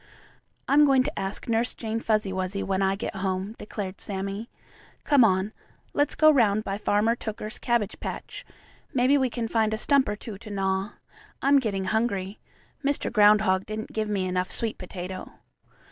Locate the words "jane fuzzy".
1.75-2.33